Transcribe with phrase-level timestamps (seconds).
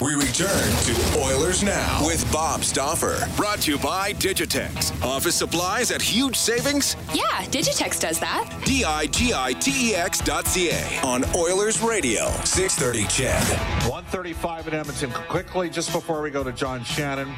[0.00, 3.28] We return to Oilers Now with Bob Stauffer.
[3.36, 4.90] Brought to you by Digitex.
[5.04, 6.96] Office supplies at huge savings?
[7.14, 8.50] Yeah, Digitex does that.
[8.64, 12.26] D I G I T E X dot C A on Oilers Radio.
[12.44, 13.42] 630 CHED.
[13.88, 15.10] 135 in Edmonton.
[15.10, 17.28] Quickly, just before we go to John Shannon,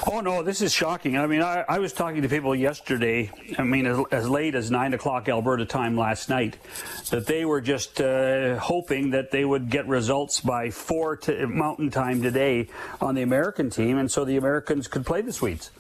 [0.06, 1.18] Oh no, this is shocking.
[1.18, 3.32] I mean, I, I was talking to people yesterday.
[3.58, 6.58] I mean, as, as, late as nine o'clock Alberta time last night,
[7.10, 12.22] that they were just uh, hoping that they would get results by four Mountain Time
[12.22, 12.70] today
[13.02, 15.72] on the American team, and so the Americans could play the Swedes.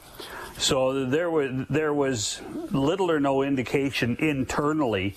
[0.58, 2.42] So there was there was
[2.72, 5.16] little or no indication internally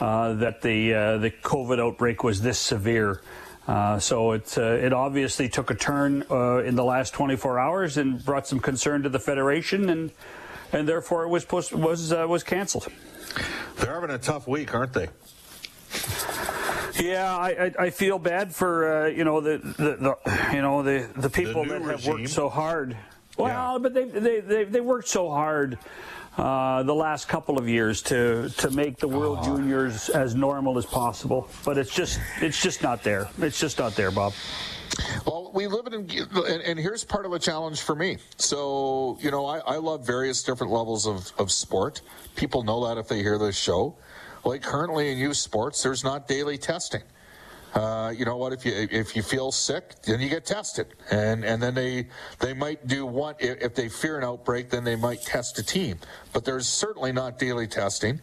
[0.00, 3.22] uh, that the uh, the COVID outbreak was this severe.
[3.68, 7.96] Uh, so it uh, it obviously took a turn uh, in the last 24 hours
[7.96, 10.10] and brought some concern to the federation, and
[10.72, 12.88] and therefore it was post- was uh, was canceled.
[13.76, 15.08] They're having a tough week, aren't they?
[17.00, 20.82] Yeah, I, I, I feel bad for uh, you know the, the, the, you know
[20.82, 22.96] the the people the that have worked so hard.
[23.38, 23.78] Well, Yeah.
[23.78, 25.78] but they they they they worked so hard.
[26.36, 29.44] Uh, the last couple of years to to make the World Oh.
[29.44, 33.28] Juniors as normal as possible, but it's just it's just not there.
[33.38, 34.32] It's just not there, Bob.
[35.26, 38.18] Well, we live in, and, and here's part of a challenge for me.
[38.36, 42.02] So, you know, I, I love various different levels of, of sport.
[42.36, 43.96] People know that if they hear this show.
[44.44, 47.02] Like currently in youth sports, there's not daily testing.
[47.74, 48.52] Uh, you know what?
[48.52, 52.06] If you if you feel sick, then you get tested, and and then they
[52.38, 53.08] they might do
[53.38, 55.98] if if they fear an outbreak, then they might test a team.
[56.32, 58.20] But there's certainly not daily testing.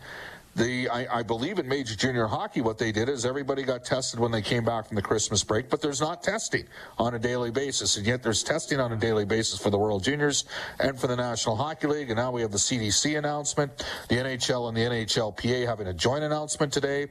[0.56, 4.20] The I, I believe in major junior hockey, what they did is everybody got tested
[4.20, 6.66] when they came back from the Christmas break, but there's not testing
[6.98, 10.04] on a daily basis, and yet there's testing on a daily basis for the World
[10.04, 10.46] Juniors
[10.80, 14.68] and for the National Hockey League, and now we have the CDC announcement, the NHL
[14.68, 17.08] and the NHLPA having a joint announcement today,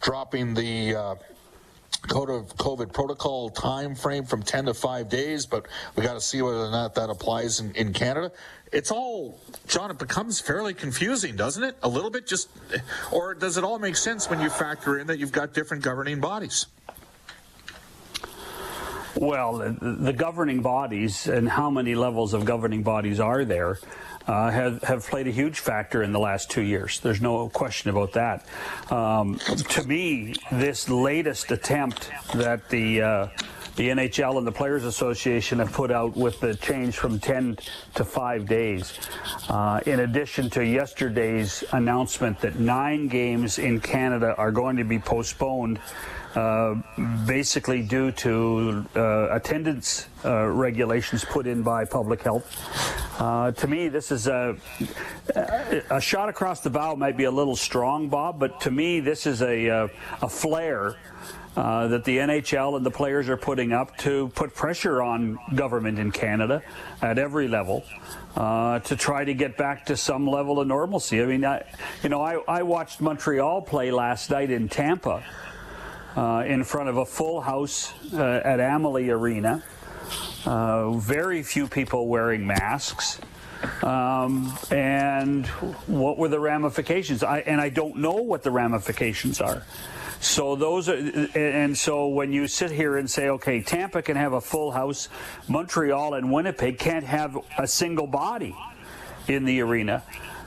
[0.00, 0.94] dropping the.
[0.94, 1.14] Uh,
[2.02, 5.66] COVID protocol time frame from 10 to 5 days, but
[5.96, 8.32] we got to see whether or not that applies in, in Canada.
[8.72, 9.38] It's all,
[9.68, 11.76] John, it becomes fairly confusing, doesn't it?
[11.82, 12.48] A little bit just,
[13.10, 16.20] or does it all make sense when you factor in that you've got different governing
[16.20, 16.66] bodies?
[19.14, 23.78] Well, the, governing bodies and how many levels of governing bodies are there
[24.26, 27.00] uh, have, have played a huge factor in the last two years.
[27.00, 28.46] There's no question about that.
[28.90, 33.28] Um, to me, this latest attempt that the uh,
[33.76, 37.58] the NHL and the Players Association have put out with the change from 10
[37.94, 38.98] to 5 days,
[39.48, 44.98] uh, in addition to yesterday's announcement that nine games in Canada are going to be
[44.98, 45.78] postponed
[46.34, 46.74] uh,
[47.26, 52.46] basically due to uh, attendance uh, regulations put in by public health.
[53.18, 54.56] Uh, to me, this is a,
[55.90, 59.26] a shot across the bow might be a little strong, Bob, but to me, this
[59.26, 59.90] is a, a,
[60.22, 60.96] a flare.
[61.54, 65.98] Uh, that the NHL and the players are putting up to put pressure on government
[65.98, 66.62] in Canada
[67.02, 67.84] at every level
[68.36, 71.20] uh, to try to get back to some level of normalcy.
[71.20, 71.62] I mean, I,
[72.02, 75.22] you know, I, I watched Montreal play last night in Tampa
[76.16, 79.62] uh, in front of a full house uh, at Amalie Arena.
[80.44, 83.20] Uh, very few people wearing masks.
[83.82, 85.46] Um, and
[85.86, 87.22] what were the ramifications?
[87.22, 89.62] I, and I don't know what the ramifications are.
[90.18, 90.96] So those are,
[91.36, 95.08] and so when you sit here and say, okay, Tampa can have a full house,
[95.48, 98.54] Montreal and Winnipeg can't have a single body
[99.28, 100.02] in the arena.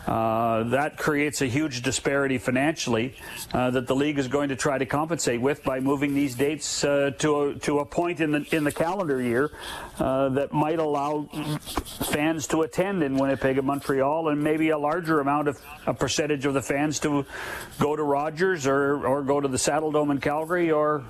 [0.06, 3.16] Uh, that creates a huge disparity financially
[3.54, 6.84] uh, that the league is going to try to compensate with by moving these dates
[6.84, 9.52] uh, to a, to a point in the in the calendar year
[10.00, 11.24] uh, that might allow
[12.12, 16.46] fans to attend in Winnipeg and Montreal, and maybe a larger amount of a percentage
[16.46, 17.26] of the fans to
[17.80, 21.04] go to Rogers or or go to the Saddledome in Calgary or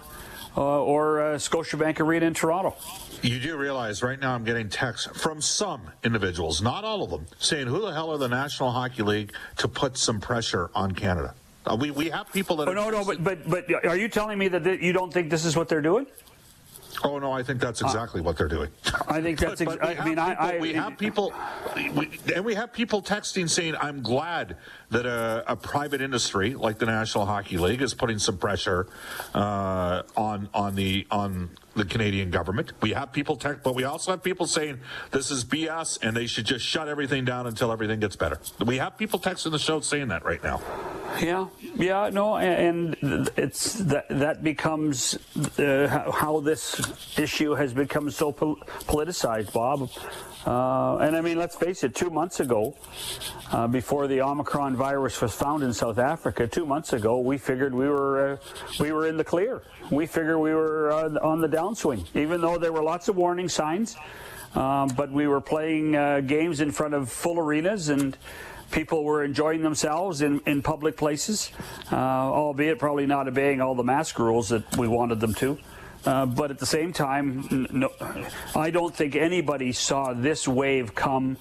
[0.62, 2.76] or uh, Scotiabank Arena in Toronto.
[3.22, 7.26] You do realize right now I'm getting texts from some individuals, not all of them,
[7.40, 11.34] saying, "Who the hell are the National Hockey League to put some pressure on Canada?"
[11.66, 12.68] Uh, we we have people that.
[12.68, 15.30] Oh, no, no, but but but are you telling me that th- you don't think
[15.30, 16.06] this is what they're doing?
[17.04, 18.70] Oh no, I think that's exactly uh, what they're doing.
[19.08, 19.62] I think that's.
[19.62, 21.34] Ex- I mean, people, I, I, we have people,
[21.76, 24.58] we, and we have people texting saying, "I'm glad
[24.90, 28.88] that a, a, private industry like the National Hockey League is putting some pressure
[29.34, 32.72] uh, on on the on the Canadian government.
[32.82, 34.80] We have people text, but we also have people saying
[35.12, 38.40] this is BS and they should just shut everything down until everything gets better.
[38.66, 40.62] We have people texting the show saying that right now.
[41.22, 42.96] Yeah, yeah, no, and
[43.38, 45.18] it's that that becomes
[45.58, 46.80] uh, how this
[47.18, 48.58] issue has become so pol-
[48.88, 49.90] politicized, Bob.
[50.46, 52.76] Uh, and I mean, let's face it, two months ago,
[53.52, 57.74] uh, before the Omicron virus was found in South Africa, two months ago, we figured
[57.74, 58.38] we were uh,
[58.80, 59.64] we were in the clear.
[59.90, 63.50] We figured we were uh, on the downswing, even though there were lots of warning
[63.50, 63.96] signs.
[64.56, 68.18] Um, but we were playing uh, games in front of full arenas and
[68.72, 71.52] people were enjoying themselves in, in public places,
[71.92, 75.58] uh, albeit probably not obeying all the mask rules that we wanted them to.
[76.06, 77.90] Uh, but at the same time, no,
[78.56, 81.38] I don't think anybody saw this wave come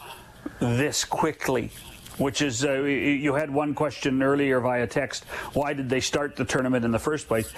[0.61, 1.71] this quickly.
[2.17, 5.25] Which is, uh, you had one question earlier via text.
[5.53, 7.53] Why did they start the tournament in the first place?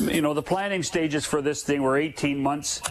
[0.00, 2.82] You know, the planning stages for this thing were 18 months.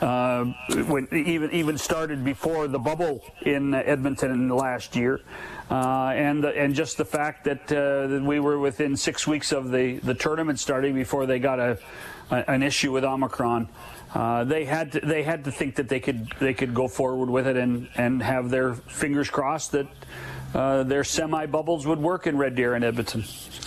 [0.00, 0.44] Uh,
[0.86, 5.20] when even even started before the bubble in Edmonton last year,
[5.70, 9.70] uh, and and just the fact that, uh, that we were within six weeks of
[9.70, 11.78] the the tournament starting before they got a
[12.30, 13.68] an issue with Omicron.
[14.14, 17.28] Uh, they had to, they had to think that they could they could go forward
[17.28, 19.86] with it and, and have their fingers crossed that
[20.54, 23.22] uh, their semi bubbles would work in Red Deer and Edmonton.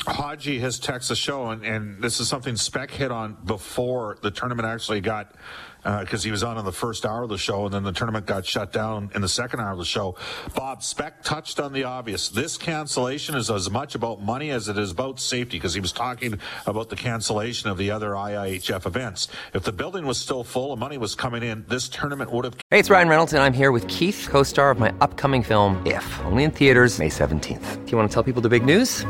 [0.07, 4.31] Haji has texted the show, and, and this is something Spec hit on before the
[4.31, 5.35] tournament actually got
[5.83, 7.91] because uh, he was on in the first hour of the show, and then the
[7.91, 10.15] tournament got shut down in the second hour of the show.
[10.55, 12.29] Bob Spec touched on the obvious.
[12.29, 15.91] This cancellation is as much about money as it is about safety, because he was
[15.91, 19.27] talking about the cancellation of the other IIHF events.
[19.53, 22.55] If the building was still full and money was coming in, this tournament would have.
[22.69, 26.19] Hey, it's Ryan Reynolds, and I'm here with Keith, co-star of my upcoming film If,
[26.25, 27.85] only in theaters May 17th.
[27.85, 29.05] Do you want to tell people the big news?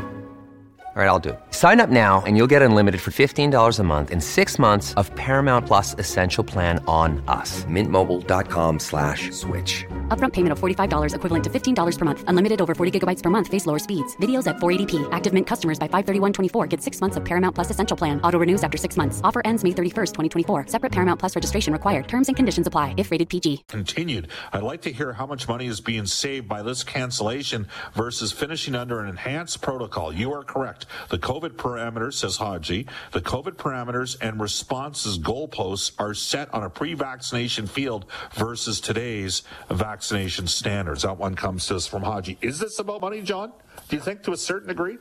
[0.94, 1.40] All right, I'll do it.
[1.52, 5.10] Sign up now and you'll get unlimited for $15 a month in six months of
[5.16, 7.64] Paramount Plus Essential Plan on us.
[7.64, 9.86] Mintmobile.com slash switch.
[10.08, 12.24] Upfront payment of $45 equivalent to $15 per month.
[12.26, 13.48] Unlimited over 40 gigabytes per month.
[13.48, 14.14] Face lower speeds.
[14.18, 15.08] Videos at 480p.
[15.12, 18.20] Active Mint customers by 531.24 get six months of Paramount Plus Essential Plan.
[18.20, 19.22] Auto renews after six months.
[19.24, 20.66] Offer ends May 31st, 2024.
[20.66, 22.06] Separate Paramount Plus registration required.
[22.06, 23.64] Terms and conditions apply if rated PG.
[23.66, 24.28] Continued.
[24.52, 28.74] I'd like to hear how much money is being saved by this cancellation versus finishing
[28.74, 30.12] under an enhanced protocol.
[30.12, 30.81] You are correct.
[31.08, 32.86] The COVID parameters, says Haji.
[33.12, 40.46] The COVID parameters and responses goalposts are set on a pre-vaccination field versus today's vaccination
[40.46, 41.02] standards.
[41.02, 42.38] That one comes to us from Haji.
[42.40, 43.52] Is this about money, John?
[43.88, 44.98] Do you think to a certain degree?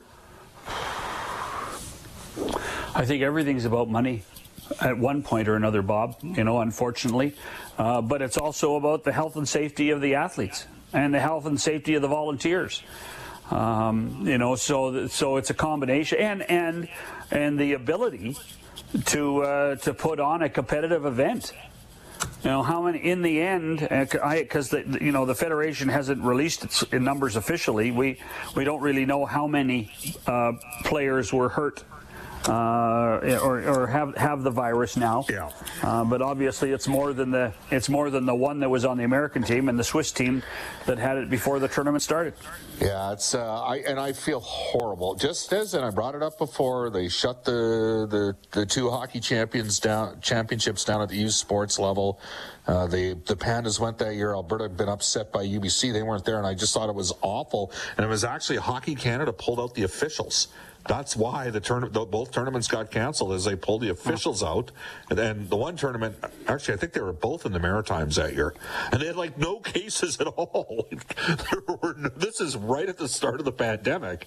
[2.93, 4.23] I think everything's about money
[4.79, 7.35] at one point or another, Bob, you know, unfortunately.
[7.77, 11.45] Uh, but it's also about the health and safety of the athletes and the health
[11.45, 12.83] and safety of the volunteers.
[13.51, 16.87] Um, you know, so so it's a combination, and and
[17.29, 18.37] and the ability
[19.07, 21.53] to uh, to put on a competitive event.
[22.43, 26.63] You know how many in the end, because the you know the federation hasn't released
[26.63, 27.91] its numbers officially.
[27.91, 28.19] We
[28.55, 29.91] we don't really know how many
[30.25, 30.53] uh,
[30.85, 31.83] players were hurt
[32.47, 35.25] uh, or, or have have the virus now.
[35.29, 35.51] Yeah.
[35.83, 38.97] Uh, but obviously, it's more than the it's more than the one that was on
[38.97, 40.41] the American team and the Swiss team
[40.85, 42.33] that had it before the tournament started.
[42.79, 45.15] Yeah, it's uh, I and I feel horrible.
[45.15, 49.19] Just as and I brought it up before, they shut the the, the two hockey
[49.19, 52.19] champions down championships down at the youth sports level.
[52.65, 54.33] Uh, the the Pandas went that year.
[54.33, 57.13] Alberta had been upset by UBC; they weren't there, and I just thought it was
[57.21, 57.71] awful.
[57.97, 60.47] And it was actually Hockey Canada pulled out the officials
[60.87, 61.61] that's why the
[62.09, 64.71] both tournaments got canceled as they pulled the officials out.
[65.09, 66.15] And then the one tournament,
[66.47, 68.53] actually, I think they were both in the Maritimes that year,
[68.91, 70.87] and they had like no cases at all.
[71.97, 74.25] no, this is right at the start of the pandemic,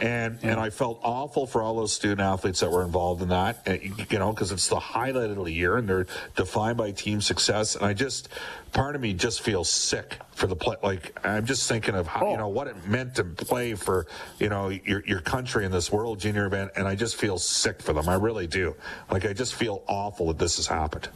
[0.00, 3.62] and and I felt awful for all those student athletes that were involved in that.
[3.66, 7.20] Eh, you know, because it's the highlight of the year, and they're defined by team
[7.20, 7.74] success.
[7.74, 8.28] And I just,
[8.76, 10.76] part of me just feels sick for the play.
[10.82, 12.30] Like I'm just thinking of how, oh.
[12.32, 14.06] you know what it meant to play for
[14.38, 17.80] you know your your country in this World Junior event, and I just feel sick
[17.80, 18.08] for them.
[18.08, 18.76] I really do.
[19.10, 21.08] Like I just feel awful that this has happened.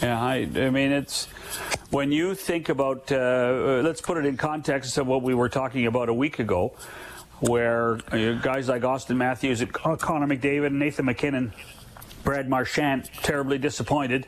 [0.00, 1.24] Yeah, I, I mean, it's
[1.88, 5.86] when you think about, uh, let's put it in context of what we were talking
[5.86, 6.74] about a week ago,
[7.40, 11.54] where uh, guys like Auston Matthews, Connor McDavid, Nathan MacKinnon,
[12.24, 14.26] Brad Marchand, terribly disappointed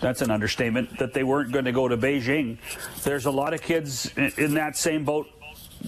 [0.00, 2.58] that's an understatement, that they weren't going to go to Beijing.
[3.02, 5.28] There's a lot of kids in that same boat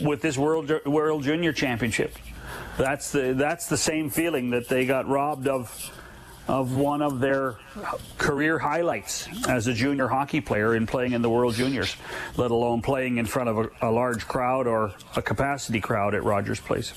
[0.02, 2.14] with this World World Junior Championship.
[2.76, 5.92] That's the that's the same feeling that they got robbed of
[6.46, 7.56] of one of their
[8.16, 11.94] career highlights as a junior hockey player in playing in the World Juniors,
[12.36, 16.24] let alone playing in front of a, a large crowd or a capacity crowd at
[16.24, 16.94] Rogers Place.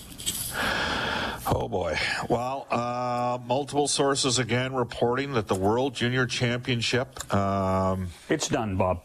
[1.53, 1.97] Oh boy.
[2.29, 7.33] Well, uh, multiple sources again reporting that the World Junior Championship.
[7.33, 9.01] Um, it's done, Bob.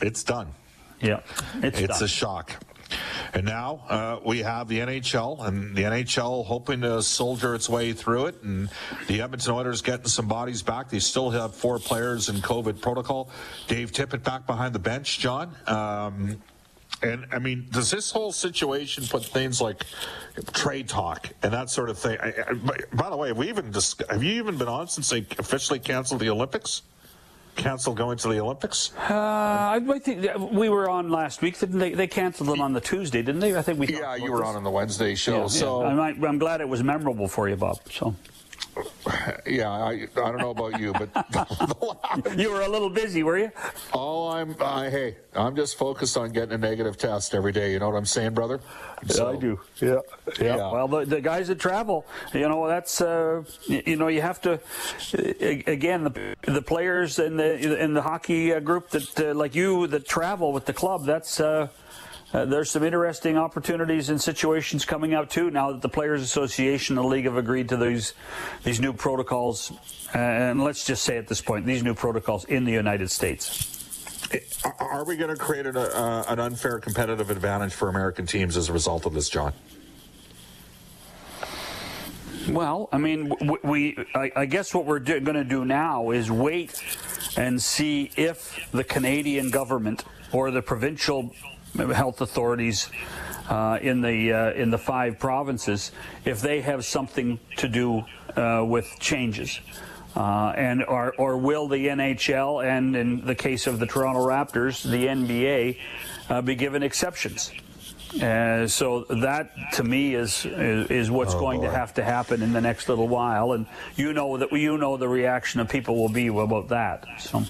[0.00, 0.48] It's done.
[1.02, 1.20] Yeah,
[1.56, 2.52] it's, it's a shock.
[3.34, 7.92] And now uh, we have the NHL, and the NHL hoping to soldier its way
[7.92, 8.42] through it.
[8.42, 8.70] And
[9.06, 10.88] the Edmonton Oilers getting some bodies back.
[10.88, 13.28] They still have four players in COVID protocol.
[13.66, 15.54] Dave Tippett back behind the bench, John.
[15.66, 16.40] Um,
[17.02, 19.84] and I mean, does this whole situation put things like
[20.52, 22.18] trade talk and that sort of thing?
[22.20, 22.52] I, I,
[22.94, 25.78] by the way, have we even dis- have you even been on since they officially
[25.78, 26.82] canceled the Olympics?
[27.54, 28.92] Canceled going to the Olympics?
[29.08, 31.58] Uh, I think we were on last week.
[31.58, 31.94] Didn't they?
[31.94, 33.56] They canceled them on the Tuesday, didn't they?
[33.56, 33.88] I think we.
[33.88, 34.48] Yeah, you were this.
[34.48, 35.42] on on the Wednesday show.
[35.42, 35.88] Yeah, so yeah.
[35.88, 37.78] I'm, I'm glad it was memorable for you, Bob.
[37.90, 38.14] So.
[39.46, 41.08] Yeah, I, I don't know about you, but
[42.36, 43.52] you were a little busy, were you?
[43.92, 44.56] Oh, I'm.
[44.60, 47.72] I, hey, I'm just focused on getting a negative test every day.
[47.72, 48.60] You know what I'm saying, brother?
[49.06, 49.60] So, yeah, I do.
[49.80, 49.88] Yeah.
[50.40, 50.56] yeah.
[50.56, 50.72] yeah.
[50.72, 54.60] Well, the, the, guys that travel, you know, that's uh, you know, you have to.
[55.66, 59.86] Again, the the players in the in the hockey uh, group that uh, like you
[59.86, 61.40] that travel with the club, that's.
[61.40, 61.68] Uh,
[62.32, 66.98] uh, there's some interesting opportunities and situations coming out too now that the Players Association
[66.98, 68.14] and the league have agreed to these
[68.64, 69.72] these new protocols.
[70.14, 73.72] Uh, and let's just say at this point, these new protocols in the United States.
[74.80, 78.68] Are we going to create an, uh, an unfair competitive advantage for American teams as
[78.68, 79.52] a result of this, John?
[82.48, 83.32] Well, I mean,
[83.64, 86.80] we, I, I guess what we're going to do now is wait
[87.36, 91.32] and see if the Canadian government or the provincial
[91.78, 92.90] health authorities
[93.48, 95.92] uh, in the uh, in the five provinces
[96.24, 98.04] if they have something to do
[98.36, 99.60] uh, with changes.
[100.16, 104.82] Uh, and or, or will the NHL and in the case of the Toronto Raptors,
[104.82, 105.78] the NBA,
[106.30, 107.52] uh, be given exceptions?
[108.22, 111.66] Uh, so that to me is is, is what's oh, going boy.
[111.66, 113.66] to have to happen in the next little while, and
[113.96, 117.04] you know that you know the reaction of people will be about that.
[117.18, 117.44] So,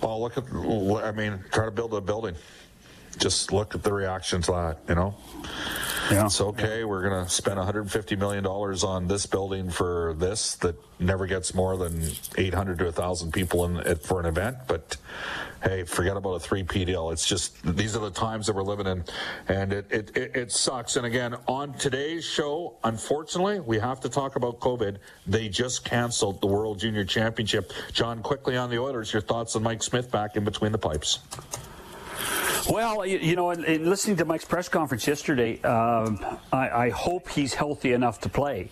[0.00, 0.44] well, look at
[1.04, 2.34] I mean, try to build a building
[3.18, 4.78] just look at the reaction to that.
[4.88, 5.14] You know.
[6.10, 6.26] Yeah.
[6.26, 6.84] It's okay.
[6.84, 11.52] We're going to spend 150 million dollars on this building for this that never gets
[11.52, 12.00] more than
[12.38, 14.56] 800 to 1,000 people in it for an event.
[14.68, 14.96] But
[15.64, 17.10] hey, forget about a three P deal.
[17.10, 19.04] It's just these are the times that we're living in,
[19.48, 20.96] and it, it it it sucks.
[20.96, 24.98] And again, on today's show, unfortunately, we have to talk about COVID.
[25.26, 27.72] They just canceled the World Junior Championship.
[27.92, 31.18] John, quickly on the Oilers, your thoughts on Mike Smith back in between the pipes.
[32.68, 36.18] Well, you, you know, in, in, listening to Mike's press conference yesterday, um,
[36.52, 38.70] I, I, hope he's healthy enough to play.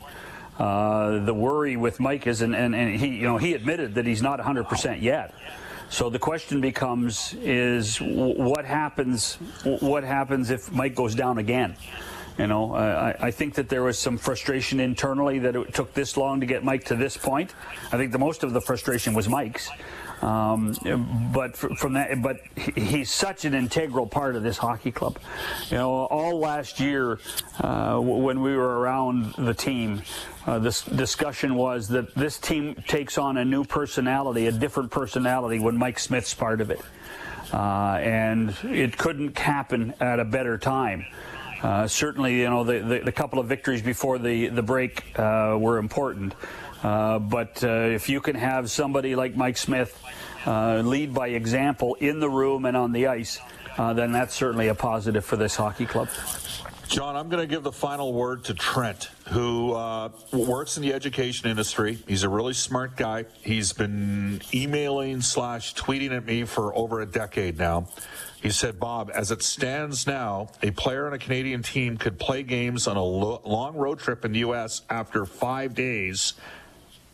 [0.58, 4.04] Uh, the worry with Mike is, and, and, and, he, you know, he admitted that
[4.04, 5.32] he's not 100% yet.
[5.90, 9.34] So the question becomes: Is what happens?
[9.64, 11.76] What happens if Mike goes down again?
[12.38, 16.16] You know, I, I, think that there was some frustration internally that it took this
[16.16, 17.54] long to get Mike to this point.
[17.92, 19.70] I think the most of the frustration was Mike's.
[20.24, 20.74] Um,
[21.34, 22.40] but from that, but
[22.74, 25.18] he's such an integral part of this hockey club.
[25.68, 27.18] You know, all last year
[27.60, 30.02] uh, when we were around the team,
[30.46, 35.58] uh, this discussion was that this team takes on a new personality, a different personality
[35.58, 36.80] when Mike Smith's part of it,
[37.52, 41.04] uh, and it couldn't happen at a better time.
[41.62, 45.56] Uh, certainly, you know, the, the, the, couple of victories before the, the break uh,
[45.58, 46.34] were important.
[46.84, 49.98] Uh, but uh, if you can have somebody like Mike Smith
[50.46, 53.40] uh, lead by example in the room and on the ice,
[53.78, 56.08] uh, then that's certainly a positive for this hockey club.
[56.86, 60.92] John, I'm going to give the final word to Trent, who uh, works in the
[60.92, 61.98] education industry.
[62.06, 63.24] He's a really smart guy.
[63.42, 67.88] He's been emailing slash tweeting at me for over a decade now.
[68.42, 72.42] He said, Bob, as it stands now, a player on a Canadian team could play
[72.42, 74.82] games on a lo- long road trip in the U.S.
[74.90, 76.34] after five days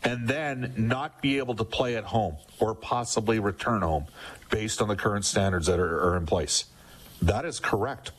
[0.03, 4.05] and then not be able to play at home or possibly return home
[4.49, 6.65] based on the current standards that are, are in place.
[7.21, 8.11] That is correct.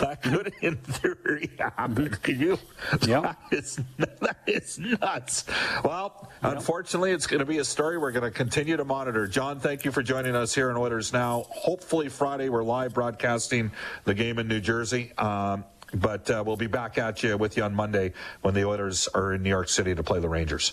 [0.00, 2.10] That could, in theory, happen.
[2.10, 2.58] Could you?
[3.06, 3.34] Yeah.
[3.50, 5.44] That is, that is nuts.
[5.82, 6.56] Well, yep.
[6.56, 9.26] unfortunately, it's going to be a story we're going to continue to monitor.
[9.26, 11.46] John, thank you for joining us here in Oilers Now.
[11.50, 13.70] Hopefully, Friday, we're live broadcasting
[14.04, 15.12] the game in New Jersey.
[15.16, 19.08] Um, but uh, we'll be back at you with you on Monday when the Oilers
[19.08, 20.72] are in New York City to play the Rangers.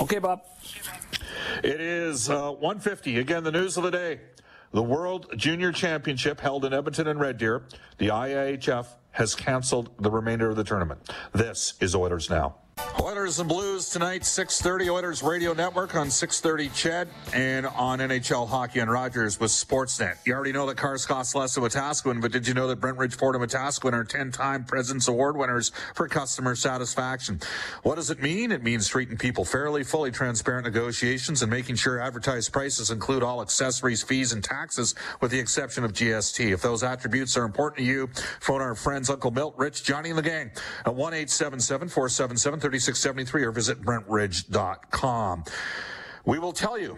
[0.00, 0.42] Okay, Bob.
[1.62, 3.18] It is uh, 150.
[3.18, 4.20] Again, the news of the day.
[4.72, 7.62] The World Junior Championship held in Edmonton and Red Deer.
[7.98, 11.12] The IIHF has canceled the remainder of the tournament.
[11.32, 12.56] This is Oilers Now.
[13.00, 18.80] Oilers and Blues tonight, 6.30 Oilers Radio Network on 6.30 CHED and on NHL Hockey
[18.80, 20.16] and Rogers with Sportsnet.
[20.24, 23.14] You already know that cars cost less at Wetaskiwin, but did you know that Brentridge
[23.14, 27.40] Ford and Wetaskiwin are 10-time President's Award winners for customer satisfaction?
[27.82, 28.50] What does it mean?
[28.50, 33.42] It means treating people fairly, fully transparent negotiations, and making sure advertised prices include all
[33.42, 36.52] accessories, fees, and taxes with the exception of GST.
[36.52, 38.08] If those attributes are important to you,
[38.40, 40.50] phone our friends Uncle Milt, Rich, Johnny, and the gang
[40.86, 45.44] at 1-877-477 3673 or visit brentridge.com.
[46.24, 46.96] We will tell you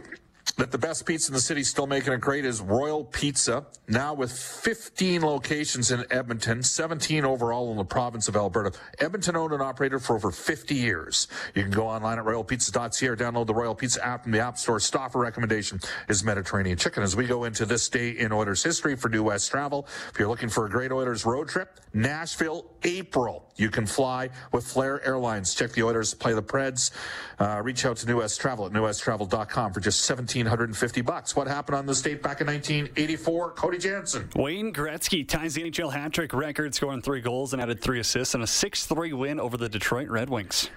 [0.58, 4.14] that the best pizza in the city still making it great is Royal Pizza, now
[4.14, 8.78] with 15 locations in Edmonton, 17 overall in the province of Alberta.
[9.00, 11.26] Edmonton owned and operated for over 50 years.
[11.56, 14.56] You can go online at royalpizza.ca or download the Royal Pizza app from the App
[14.58, 14.78] Store.
[14.78, 17.02] Stauffer recommendation is Mediterranean chicken.
[17.02, 20.28] As we go into this day in Oilers history for New West Travel, if you're
[20.28, 23.45] looking for a great Oilers road trip, Nashville, April.
[23.56, 25.54] You can fly with Flair Airlines.
[25.54, 26.90] Check the Oilers, play the Preds.
[27.38, 31.34] Uh, reach out to New West Travel at newwesttravel.com for just 1750 bucks.
[31.34, 33.52] What happened on this date back in 1984?
[33.52, 34.28] Cody Jansen.
[34.36, 38.34] Wayne Gretzky ties the NHL hat trick record, scoring three goals and added three assists
[38.34, 40.70] in a 6 3 win over the Detroit Red Wings.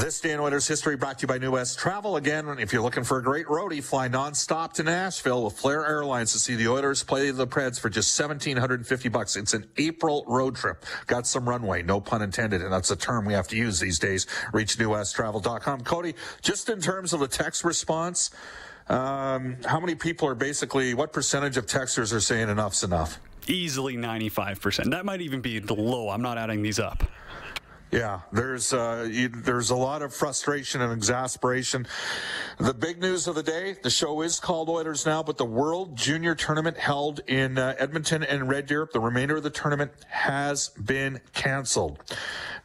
[0.00, 2.16] This day in Oilers history brought to you by New West Travel.
[2.16, 6.32] Again, if you're looking for a great roadie, fly nonstop to Nashville with Flair Airlines
[6.32, 9.36] to see the Oilers play the Preds for just 1750 bucks.
[9.36, 10.84] It's an April road trip.
[11.06, 13.98] Got some runway, no pun intended, and that's a term we have to use these
[13.98, 14.26] days.
[14.52, 15.82] Reach newwesttravel.com.
[15.82, 18.30] Cody, just in terms of the text response,
[18.88, 23.20] um, how many people are basically, what percentage of texters are saying enough's enough?
[23.46, 24.90] Easily 95%.
[24.90, 26.08] That might even be the low.
[26.08, 27.04] I'm not adding these up.
[27.94, 31.86] Yeah, there's uh, you, there's a lot of frustration and exasperation.
[32.58, 35.96] The big news of the day: the show is called Oilers now, but the World
[35.96, 40.70] Junior Tournament held in uh, Edmonton and Red Deer, the remainder of the tournament has
[40.70, 42.02] been canceled.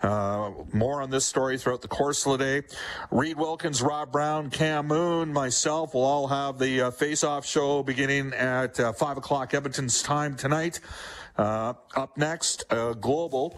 [0.02, 2.68] Uh, more on this story throughout the course of the day.
[3.12, 8.34] Reid Wilkins, Rob Brown, Cam Moon, myself will all have the uh, face-off show beginning
[8.34, 10.80] at uh, five o'clock Edmonton's time tonight.
[11.40, 13.58] Uh, up next, a global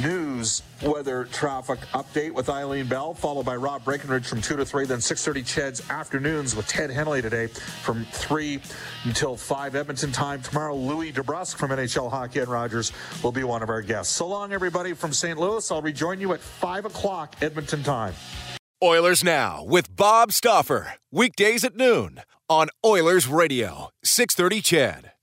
[0.00, 4.86] news weather traffic update with Eileen Bell, followed by Rob Breckenridge from 2 to 3,
[4.86, 8.60] then 6.30 Ched's afternoons with Ted Henley today from 3
[9.02, 10.40] until 5 Edmonton time.
[10.40, 12.92] Tomorrow, Louie DeBrusk from NHL Hockey and Rogers
[13.24, 14.14] will be one of our guests.
[14.14, 15.36] So long, everybody from St.
[15.36, 15.68] Louis.
[15.68, 18.14] I'll rejoin you at 5 o'clock Edmonton time.
[18.80, 20.94] Oilers Now with Bob Stauffer.
[21.10, 25.15] Weekdays at noon on Oilers Radio, 630 CHED.